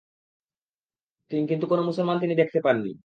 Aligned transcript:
কিন্তু 1.31 1.65
কোন 1.67 1.79
মুসলমান 1.85 2.17
তিনি 2.19 2.33
দেখতে 2.35 2.59
পাননি। 2.63 2.91